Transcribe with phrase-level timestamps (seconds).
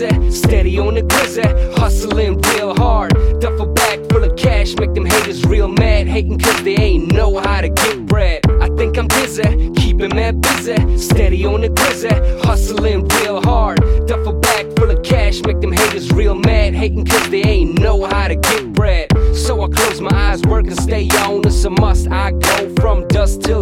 [0.00, 1.44] busy, steady on the grizzly,
[1.76, 3.12] hustling real hard.
[3.40, 7.38] Duffel bag full of cash, make them haters real mad, hating cause they ain't know
[7.38, 8.40] how to get bread.
[8.60, 12.10] I think I'm dizzy, keeping mad busy, steady on the grizzly,
[12.42, 13.78] hustling real hard.
[14.06, 18.04] Duffel bag full of cash, make them haters real mad, hating cause they ain't know
[18.04, 19.08] how to get bread.
[19.34, 22.08] So I close my eyes, work and stay on, it's a must.
[22.08, 23.59] I go from dust till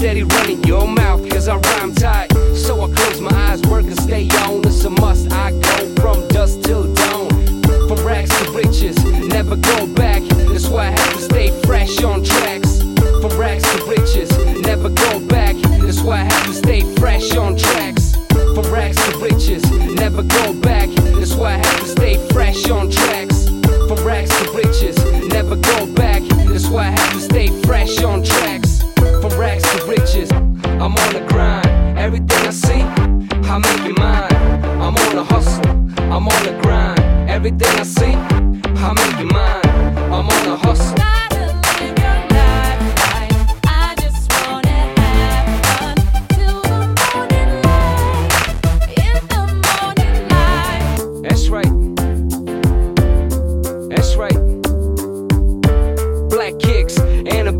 [0.00, 2.32] steady running your mouth, cause I rhyme tight.
[2.54, 4.66] So I close my eyes, work and stay on.
[4.66, 5.30] It's a must.
[5.30, 7.28] I go from dusk till dawn.
[7.86, 8.96] From rags to riches,
[9.28, 10.22] never go back.
[10.52, 12.80] That's why I have to stay fresh on tracks.
[13.20, 14.30] From rags to riches,
[14.62, 15.54] never go back.
[15.84, 18.16] That's why I have to stay fresh on tracks.
[18.54, 20.88] From rags to riches, never go back.
[21.18, 21.79] That's why I have
[37.42, 38.12] Everything I see,
[38.84, 39.29] I make it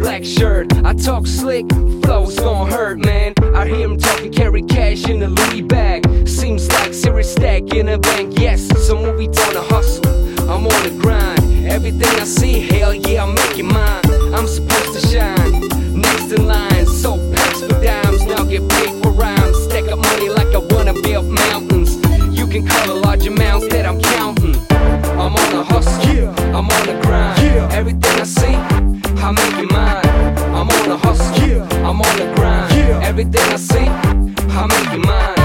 [0.01, 0.73] black shirt.
[0.85, 1.69] I talk slick,
[2.03, 3.35] flow's gon' hurt, man.
[3.55, 6.03] I hear him talking, carry cash in a Louis bag.
[6.27, 8.39] Seems like serious stack in a bank.
[8.39, 10.07] Yes, So movie done a hustle.
[10.51, 11.69] I'm on the grind.
[11.69, 14.03] Everything I see, hell yeah, I'm making mine.
[14.35, 15.69] I'm supposed to shine.
[15.95, 18.25] Next in line, so packs for dimes.
[18.25, 19.57] Now get paid for rhymes.
[19.65, 21.97] Stack up money like I wanna build mountains.
[22.37, 24.57] You can call a large amounts that I'm counting.
[25.21, 27.10] I'm on the hustle, I'm on the grind.
[33.61, 35.40] see, I make you mine.